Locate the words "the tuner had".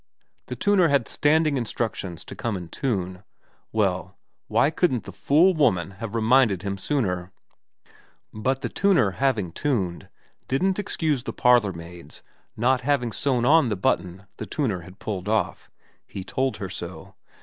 0.47-1.07, 14.37-14.97